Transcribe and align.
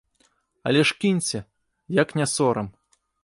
Але 0.69 0.81
ж 0.87 0.95
кіньце, 1.03 1.43
як 2.01 2.15
не 2.21 2.27
сорам. 2.35 2.73